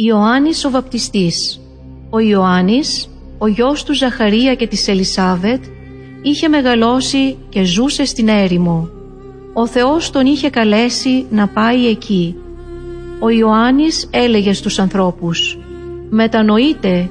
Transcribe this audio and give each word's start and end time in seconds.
Ιωάννης 0.00 0.64
ο 0.64 0.70
Βαπτιστής 0.70 1.60
Ο 2.10 2.18
Ιωάννης, 2.18 3.08
ο 3.38 3.46
γιος 3.46 3.84
του 3.84 3.94
Ζαχαρία 3.94 4.54
και 4.54 4.66
της 4.66 4.88
Ελισάβετ, 4.88 5.64
είχε 6.22 6.48
μεγαλώσει 6.48 7.38
και 7.48 7.64
ζούσε 7.64 8.04
στην 8.04 8.28
έρημο. 8.28 8.88
Ο 9.52 9.66
Θεός 9.66 10.10
τον 10.10 10.26
είχε 10.26 10.50
καλέσει 10.50 11.26
να 11.30 11.48
πάει 11.48 11.86
εκεί. 11.86 12.34
Ο 13.20 13.28
Ιωάννης 13.30 14.08
έλεγε 14.12 14.52
στους 14.52 14.78
ανθρώπους 14.78 15.58
«Μετανοείτε 16.10 17.10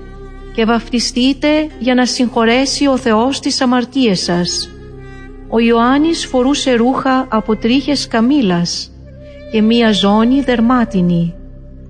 και 0.56 0.66
βαφτιστείτε 0.66 1.68
για 1.80 1.94
να 1.94 2.06
συγχωρέσει 2.06 2.88
ο 2.88 2.98
Θεός 2.98 3.40
τις 3.40 3.62
αμαρτίες 3.62 4.20
σας». 4.20 4.70
Ο 5.50 5.60
Ιωάννης 5.60 6.26
φορούσε 6.26 6.74
ρούχα 6.74 7.28
από 7.30 7.56
τρίχες 7.56 8.08
καμήλας 8.08 8.92
και 9.52 9.62
μία 9.62 9.92
ζώνη 9.92 10.42
δερμάτινη 10.42 11.37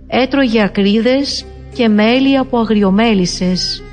έτρωγε 0.08 0.64
ακρίδες 0.64 1.46
και 1.74 1.88
μέλι 1.88 2.38
από 2.38 2.58
αγριομέλισσες. 2.58 3.84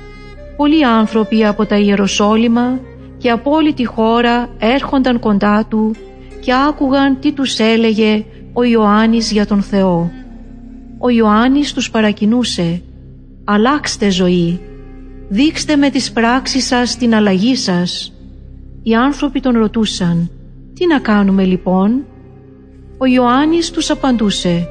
Πολλοί 0.57 0.85
άνθρωποι 0.85 1.45
από 1.45 1.65
τα 1.65 1.77
Ιεροσόλυμα 1.77 2.79
και 3.17 3.29
από 3.29 3.51
όλη 3.51 3.73
τη 3.73 3.85
χώρα 3.85 4.49
έρχονταν 4.59 5.19
κοντά 5.19 5.65
του 5.69 5.95
και 6.39 6.53
άκουγαν 6.67 7.19
τι 7.19 7.31
τους 7.31 7.59
έλεγε 7.59 8.25
ο 8.53 8.63
Ιωάννης 8.63 9.31
για 9.31 9.45
τον 9.45 9.61
Θεό. 9.61 10.11
Ο 10.99 11.09
Ιωάννης 11.09 11.73
τους 11.73 11.91
παρακινούσε 11.91 12.81
«Αλλάξτε 13.43 14.09
ζωή, 14.09 14.59
δείξτε 15.29 15.75
με 15.75 15.89
τις 15.89 16.11
πράξεις 16.11 16.65
σας 16.65 16.97
την 16.97 17.15
αλλαγή 17.15 17.55
σας». 17.55 18.13
Οι 18.83 18.95
άνθρωποι 18.95 19.39
τον 19.39 19.57
ρωτούσαν 19.57 20.31
«Τι 20.73 20.87
να 20.87 20.99
κάνουμε 20.99 21.43
λοιπόν» 21.43 22.05
Ο 22.97 23.05
Ιωάννης 23.05 23.71
τους 23.71 23.89
απαντούσε 23.89 24.67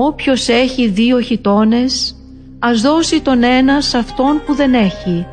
Όποιος 0.00 0.48
έχει 0.48 0.88
δύο 0.88 1.20
χιτώνες, 1.20 2.16
ας 2.58 2.80
δώσει 2.80 3.20
τον 3.20 3.42
ένα 3.42 3.80
σε 3.80 3.98
αυτόν 3.98 4.40
που 4.46 4.54
δεν 4.54 4.74
έχει. 4.74 5.26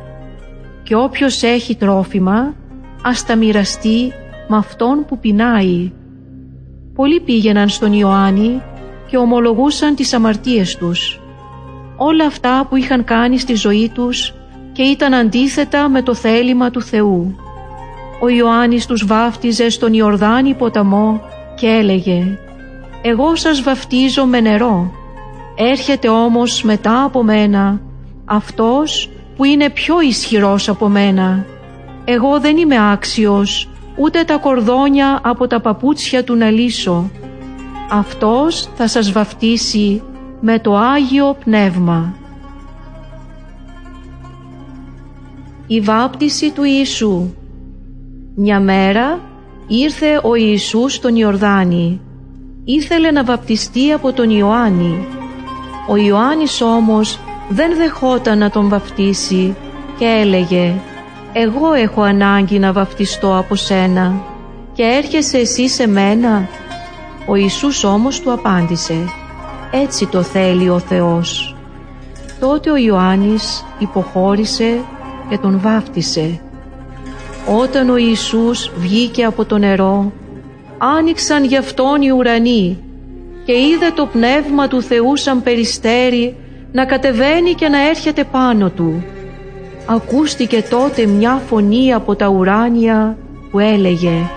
Και 0.82 0.94
όποιος 0.96 1.42
έχει 1.42 1.76
τρόφιμα, 1.76 2.54
ας 3.02 3.24
τα 3.24 3.36
μοιραστεί 3.36 4.12
με 4.48 4.56
αυτόν 4.56 5.04
που 5.08 5.18
πεινάει. 5.18 5.92
Πολλοί 6.94 7.20
πήγαιναν 7.20 7.68
στον 7.68 7.92
Ιωάννη 7.92 8.62
και 9.06 9.16
ομολογούσαν 9.16 9.94
τις 9.94 10.12
αμαρτίες 10.12 10.76
τους. 10.76 11.20
Όλα 11.96 12.24
αυτά 12.26 12.66
που 12.68 12.76
είχαν 12.76 13.04
κάνει 13.04 13.38
στη 13.38 13.54
ζωή 13.54 13.90
τους 13.94 14.34
και 14.72 14.82
ήταν 14.82 15.14
αντίθετα 15.14 15.88
με 15.88 16.02
το 16.02 16.14
θέλημα 16.14 16.70
του 16.70 16.82
Θεού. 16.82 17.36
Ο 18.20 18.28
Ιωάννης 18.28 18.86
τους 18.86 19.06
βάφτιζε 19.06 19.68
στον 19.68 19.92
Ιορδάνη 19.92 20.54
ποταμό 20.54 21.20
και 21.56 21.66
έλεγε 21.66 22.38
εγώ 23.02 23.36
σας 23.36 23.62
βαφτίζω 23.62 24.24
με 24.24 24.40
νερό. 24.40 24.92
Έρχεται 25.54 26.08
όμως 26.08 26.62
μετά 26.62 27.04
από 27.04 27.22
μένα 27.22 27.80
αυτός 28.24 29.10
που 29.36 29.44
είναι 29.44 29.70
πιο 29.70 30.00
ισχυρός 30.00 30.68
από 30.68 30.88
μένα. 30.88 31.44
Εγώ 32.04 32.40
δεν 32.40 32.56
είμαι 32.56 32.90
άξιος 32.92 33.68
ούτε 33.96 34.24
τα 34.24 34.36
κορδόνια 34.36 35.20
από 35.22 35.46
τα 35.46 35.60
παπούτσια 35.60 36.24
του 36.24 36.34
να 36.34 36.50
λύσω. 36.50 37.10
Αυτός 37.90 38.68
θα 38.74 38.88
σας 38.88 39.12
βαφτίσει 39.12 40.02
με 40.40 40.58
το 40.58 40.76
Άγιο 40.76 41.36
Πνεύμα. 41.44 42.14
Η 45.66 45.80
βάπτιση 45.80 46.50
του 46.50 46.62
Ιησού 46.62 47.34
Μια 48.34 48.60
μέρα 48.60 49.20
ήρθε 49.66 50.20
ο 50.22 50.34
Ιησούς 50.34 50.94
στον 50.94 51.16
Ιορδάνη 51.16 52.00
ήθελε 52.68 53.10
να 53.10 53.24
βαπτιστεί 53.24 53.92
από 53.92 54.12
τον 54.12 54.30
Ιωάννη. 54.30 55.06
Ο 55.88 55.96
Ιωάννης 55.96 56.60
όμως 56.60 57.18
δεν 57.48 57.76
δεχόταν 57.76 58.38
να 58.38 58.50
τον 58.50 58.68
βαπτίσει 58.68 59.56
και 59.98 60.04
έλεγε 60.04 60.74
«Εγώ 61.32 61.72
έχω 61.72 62.02
ανάγκη 62.02 62.58
να 62.58 62.72
βαπτιστώ 62.72 63.36
από 63.36 63.54
σένα 63.54 64.22
και 64.72 64.82
έρχεσαι 64.82 65.38
εσύ 65.38 65.68
σε 65.68 65.86
μένα». 65.86 66.48
Ο 67.26 67.34
Ιησούς 67.34 67.84
όμως 67.84 68.20
του 68.20 68.32
απάντησε 68.32 69.04
«Έτσι 69.70 70.06
το 70.06 70.22
θέλει 70.22 70.68
ο 70.68 70.78
Θεός». 70.78 71.56
Τότε 72.40 72.70
ο 72.70 72.76
Ιωάννης 72.76 73.64
υποχώρησε 73.78 74.78
και 75.28 75.38
τον 75.38 75.60
βάφτισε. 75.60 76.40
Όταν 77.62 77.90
ο 77.90 77.96
Ιησούς 77.96 78.70
βγήκε 78.76 79.24
από 79.24 79.44
το 79.44 79.58
νερό 79.58 80.12
άνοιξαν 80.78 81.44
γι' 81.44 81.56
αυτόν 81.56 82.02
οι 82.02 82.10
ουρανοί 82.10 82.78
και 83.44 83.52
είδε 83.52 83.90
το 83.94 84.06
πνεύμα 84.06 84.68
του 84.68 84.82
Θεού 84.82 85.16
σαν 85.16 85.42
περιστέρι 85.42 86.36
να 86.72 86.84
κατεβαίνει 86.84 87.52
και 87.52 87.68
να 87.68 87.88
έρχεται 87.88 88.24
πάνω 88.24 88.70
του. 88.70 89.04
Ακούστηκε 89.86 90.62
τότε 90.70 91.06
μια 91.06 91.42
φωνή 91.46 91.92
από 91.92 92.14
τα 92.14 92.28
ουράνια 92.28 93.18
που 93.50 93.58
έλεγε 93.58 94.30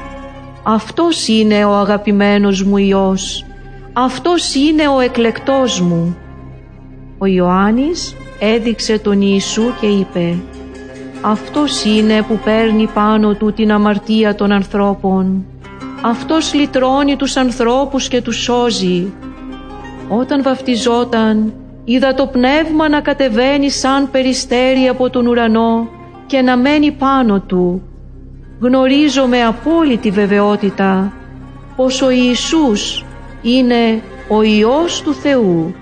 «Αυτός 0.63 1.27
είναι 1.27 1.65
ο 1.65 1.75
αγαπημένος 1.75 2.63
μου 2.63 2.77
Υιός, 2.77 3.45
αυτός 3.93 4.55
είναι 4.55 4.87
ο 4.87 4.99
εκλεκτός 4.99 5.81
μου». 5.81 6.17
Ο 7.17 7.25
Ιωάννης 7.25 8.15
έδειξε 8.39 8.99
τον 8.99 9.21
Ιησού 9.21 9.63
και 9.81 9.87
είπε 9.87 10.37
«Αυτός 11.21 11.83
είναι 11.83 12.21
που 12.21 12.39
παίρνει 12.43 12.89
πάνω 12.93 13.33
του 13.33 13.53
την 13.53 13.71
αμαρτία 13.71 14.35
των 14.35 14.51
ανθρώπων 14.51 15.45
αυτός 16.01 16.53
λυτρώνει 16.53 17.15
τους 17.15 17.37
ανθρώπους 17.37 18.07
και 18.07 18.21
τους 18.21 18.35
σώζει. 18.35 19.13
Όταν 20.09 20.43
βαφτιζόταν, 20.43 21.53
είδα 21.83 22.13
το 22.13 22.27
πνεύμα 22.27 22.89
να 22.89 23.01
κατεβαίνει 23.01 23.69
σαν 23.69 24.11
περιστέρι 24.11 24.87
από 24.87 25.09
τον 25.09 25.27
ουρανό 25.27 25.87
και 26.25 26.41
να 26.41 26.57
μένει 26.57 26.91
πάνω 26.91 27.39
του. 27.39 27.81
Γνωρίζω 28.59 29.25
με 29.25 29.43
απόλυτη 29.43 30.11
βεβαιότητα 30.11 31.13
πως 31.75 32.01
ο 32.01 32.09
Ιησούς 32.09 33.05
είναι 33.41 34.01
ο 34.29 34.41
Υιός 34.41 35.01
του 35.01 35.13
Θεού. 35.13 35.75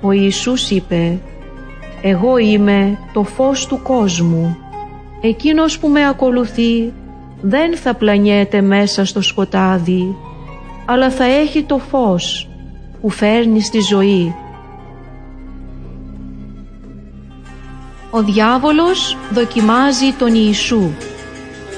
Ο 0.00 0.12
Ιησούς 0.12 0.70
είπε 0.70 1.18
«Εγώ 2.02 2.38
είμαι 2.38 2.98
το 3.12 3.22
φως 3.22 3.66
του 3.66 3.80
κόσμου. 3.82 4.56
Εκείνος 5.20 5.78
που 5.78 5.88
με 5.88 6.06
ακολουθεί 6.08 6.92
δεν 7.46 7.76
θα 7.76 7.94
πλανιέται 7.94 8.60
μέσα 8.60 9.04
στο 9.04 9.20
σκοτάδι, 9.20 10.16
αλλά 10.84 11.10
θα 11.10 11.24
έχει 11.24 11.62
το 11.62 11.78
φως 11.78 12.48
που 13.00 13.10
φέρνει 13.10 13.60
στη 13.60 13.80
ζωή. 13.80 14.34
Ο 18.10 18.22
διάβολος 18.22 19.16
δοκιμάζει 19.32 20.12
τον 20.18 20.34
Ιησού. 20.34 20.90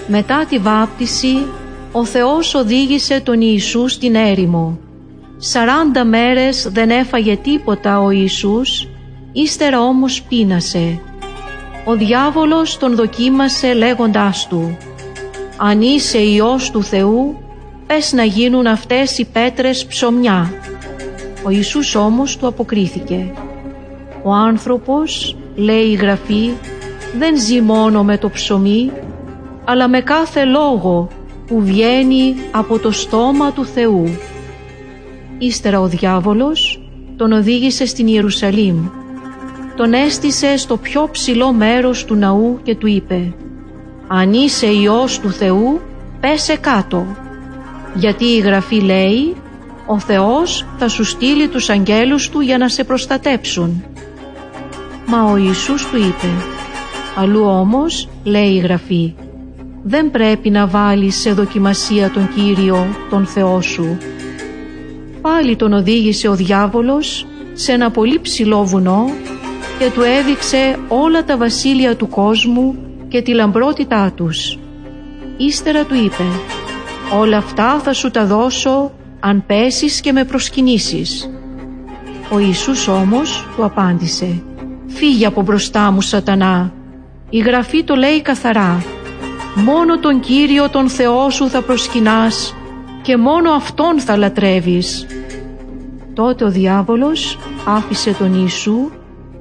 Μετά 0.07 0.45
τη 0.49 0.59
βάπτιση, 0.59 1.47
ο 1.93 2.05
Θεός 2.05 2.55
οδήγησε 2.55 3.21
τον 3.21 3.41
Ιησού 3.41 3.89
στην 3.89 4.15
έρημο. 4.15 4.79
Σαράντα 5.37 6.05
μέρες 6.05 6.69
δεν 6.73 6.91
έφαγε 6.91 7.37
τίποτα 7.37 8.01
ο 8.01 8.11
Ιησούς, 8.11 8.89
ύστερα 9.33 9.81
όμως 9.81 10.23
πείνασε. 10.23 11.01
Ο 11.85 11.95
διάβολος 11.95 12.79
τον 12.79 12.95
δοκίμασε 12.95 13.73
λέγοντάς 13.73 14.47
του 14.49 14.77
αν 15.57 15.81
είσαι 15.81 16.19
Υιός 16.19 16.71
του 16.71 16.83
Θεού, 16.83 17.39
πες 17.87 18.13
να 18.13 18.25
γίνουν 18.25 18.67
αυτές 18.67 19.19
οι 19.19 19.25
πέτρες 19.33 19.87
ψωμιά. 19.87 20.53
Ο 21.45 21.51
Ιησούς 21.51 21.95
όμως 21.95 22.37
του 22.37 22.47
αποκρίθηκε. 22.47 23.33
Ο 24.23 24.33
άνθρωπος, 24.33 25.37
λέει 25.55 25.85
η 25.85 25.95
Γραφή, 25.95 26.51
δεν 27.19 27.41
ζει 27.41 27.61
μόνο 27.61 28.05
με 28.05 28.19
το 28.19 28.31
ψωμί, 28.31 28.91
αλλά 29.65 29.89
με 29.89 30.01
κάθε 30.01 30.45
λόγο 30.45 31.09
που 31.47 31.63
βγαίνει 31.63 32.35
από 32.51 32.79
το 32.79 32.91
στόμα 32.91 33.53
του 33.53 33.65
Θεού. 33.65 34.19
Ύστερα 35.39 35.81
ο 35.81 35.87
διάβολος 35.87 36.81
τον 37.17 37.33
οδήγησε 37.33 37.87
στην 37.87 38.07
Ιερουσαλήμ. 38.07 38.89
Τον 39.77 39.93
έστησε 39.93 40.57
στο 40.57 40.77
πιο 40.77 41.09
ψηλό 41.11 41.53
μέρος 41.53 42.05
του 42.05 42.15
ναού 42.15 42.59
και 42.63 42.75
του 42.75 42.87
είπε 42.87 43.35
αν 44.09 44.33
είσαι 44.33 44.67
Υιός 44.67 45.21
του 45.21 45.31
Θεού, 45.31 45.81
πέσε 46.21 46.57
κάτω. 46.57 47.07
Γιατί 47.95 48.25
η 48.25 48.39
Γραφή 48.39 48.81
λέει, 48.81 49.37
ο 49.87 49.99
Θεός 49.99 50.67
θα 50.79 50.89
σου 50.89 51.05
στείλει 51.05 51.49
τους 51.49 51.71
αγγέλους 51.71 52.29
Του 52.29 52.41
για 52.41 52.59
να 52.59 52.69
σε 52.69 52.85
προστατέψουν. 52.85 53.85
Μα 55.07 55.23
ο 55.23 55.37
Ιησούς 55.37 55.87
του 55.87 55.97
είπε, 55.97 56.29
αλλού 57.17 57.43
όμως, 57.45 58.09
λέει 58.25 58.51
η 58.51 58.59
Γραφή, 58.59 59.15
δεν 59.83 60.11
πρέπει 60.11 60.51
να 60.51 60.67
βάλεις 60.67 61.21
σε 61.21 61.33
δοκιμασία 61.33 62.11
τον 62.11 62.29
Κύριο, 62.35 62.87
τον 63.11 63.27
Θεό 63.27 63.61
σου. 63.61 63.99
Πάλι 65.21 65.57
τον 65.57 65.73
οδήγησε 65.73 66.29
ο 66.29 66.35
διάβολος 66.35 67.27
σε 67.53 67.73
ένα 67.73 67.91
πολύ 67.91 68.21
ψηλό 68.21 68.65
βουνό 68.65 69.11
και 69.79 69.91
του 69.95 70.03
έδειξε 70.03 70.79
όλα 70.89 71.25
τα 71.25 71.37
βασίλεια 71.37 71.97
του 71.97 72.09
κόσμου 72.09 72.86
και 73.09 73.23
τη 73.23 73.33
λαμπρότητά 73.33 74.13
τους. 74.15 74.59
Ύστερα 75.37 75.85
του 75.85 75.95
είπε 75.95 76.23
«Όλα 77.21 77.37
αυτά 77.37 77.79
θα 77.79 77.93
σου 77.93 78.11
τα 78.11 78.27
δώσω 78.27 78.93
αν 79.21 79.45
πέσεις 79.47 80.01
και 80.01 80.13
με 80.13 80.25
προσκυνήσεις». 80.25 81.31
Ο 82.31 82.39
Ιησούς 82.39 82.89
όμως 82.89 83.47
του 83.57 83.65
απάντησε 83.65 84.43
«Φύγε 84.87 85.27
από 85.27 85.43
μπροστά 85.43 85.91
μου 85.91 86.01
σατανά, 86.01 86.73
η 87.31 87.39
Γραφή 87.39 87.85
το 87.85 87.95
λέει 87.95 88.23
καθαρά, 88.23 88.83
μόνο 89.55 89.99
τον 89.99 90.21
Κύριο 90.21 90.69
τον 90.69 90.89
Θεό 90.89 91.31
σου 91.31 91.49
θα 91.49 91.63
προσκυνάς 91.63 92.55
και 93.03 93.17
μόνο 93.17 93.51
Αυτόν 93.51 94.01
θα 94.01 94.17
λατρεύεις». 94.17 95.07
Τότε 96.15 96.45
ο 96.45 96.51
διάβολος 96.51 97.39
άφησε 97.67 98.13
τον 98.13 98.35
Ιησού 98.35 98.91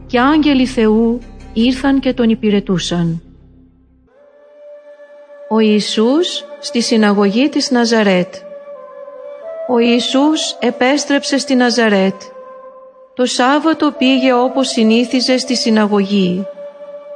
και 0.07 0.19
άγγελοι 0.19 0.65
Θεού 0.65 1.19
ήρθαν 1.53 1.99
και 1.99 2.13
τον 2.13 2.29
υπηρετούσαν. 2.29 3.24
Ο 5.49 5.59
Ιησούς 5.59 6.45
στη 6.59 6.81
συναγωγή 6.81 7.49
της 7.49 7.71
Ναζαρέτ 7.71 8.33
Ο 9.67 9.79
Ιησούς 9.79 10.55
επέστρεψε 10.59 11.37
στη 11.37 11.55
Ναζαρέτ. 11.55 12.21
Το 13.13 13.25
Σάββατο 13.25 13.91
πήγε 13.91 14.33
όπως 14.33 14.67
συνήθιζε 14.67 15.37
στη 15.37 15.55
συναγωγή. 15.55 16.47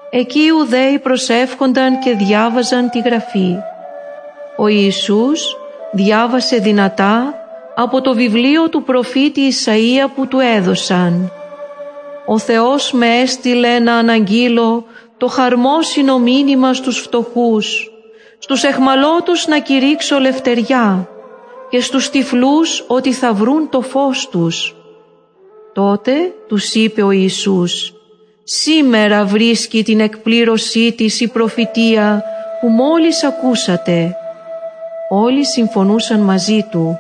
Εκεί 0.09 0.39
οι 0.39 0.49
Ουδαίοι 0.49 0.99
προσεύχονταν 0.99 1.99
και 1.99 2.15
διάβαζαν 2.15 2.89
τη 2.89 2.99
Γραφή. 2.99 3.55
Ο 4.57 4.67
Ιησούς 4.67 5.57
διάβασε 5.91 6.57
δυνατά 6.57 7.33
από 7.75 8.01
το 8.01 8.13
βιβλίο 8.13 8.69
του 8.69 8.83
προφήτη 8.83 9.41
Ισαΐα 9.51 10.07
που 10.15 10.27
του 10.27 10.39
έδωσαν. 10.39 11.31
«Ο 12.25 12.37
Θεός 12.37 12.91
με 12.91 13.07
έστειλε 13.07 13.79
να 13.79 13.95
αναγγείλω 13.95 14.85
το 15.17 15.27
χαρμόσυνο 15.27 16.19
μήνυμα 16.19 16.73
στους 16.73 16.99
φτωχούς, 16.99 17.91
στους 18.39 18.63
εχμαλώτους 18.63 19.47
να 19.47 19.59
κηρύξω 19.59 20.19
λευτεριά 20.19 21.09
και 21.69 21.81
στους 21.81 22.09
τυφλούς 22.09 22.85
ότι 22.87 23.13
θα 23.13 23.33
βρουν 23.33 23.69
το 23.69 23.81
φως 23.81 24.29
τους». 24.29 24.73
Τότε 25.73 26.11
τους 26.47 26.73
είπε 26.73 27.01
ο 27.01 27.11
Ιησούς 27.11 27.93
«Σήμερα 28.43 29.25
βρίσκει 29.25 29.83
την 29.83 29.99
εκπλήρωσή 29.99 30.91
της 30.91 31.21
η 31.21 31.27
προφητεία 31.27 32.23
που 32.61 32.67
μόλις 32.67 33.23
ακούσατε». 33.23 34.13
Όλοι 35.09 35.45
συμφωνούσαν 35.45 36.19
μαζί 36.19 36.65
του 36.71 36.97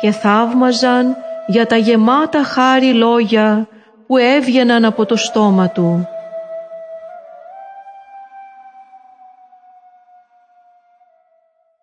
και 0.00 0.10
θαύμαζαν 0.10 1.16
για 1.46 1.66
τα 1.66 1.76
γεμάτα 1.76 2.42
χάρη 2.44 2.92
λόγια 2.92 3.68
που 4.06 4.16
έβγαιναν 4.16 4.84
από 4.84 5.06
το 5.06 5.16
στόμα 5.16 5.68
του. 5.68 6.08